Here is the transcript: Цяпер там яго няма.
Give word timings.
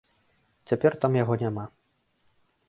Цяпер 0.71 0.97
там 1.03 1.19
яго 1.19 1.33
няма. 1.43 1.65